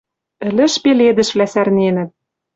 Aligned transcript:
Ӹлӹш 0.47 0.73
пеледӹшвлӓ 0.83 1.47
сӓрненӹт 1.53 2.09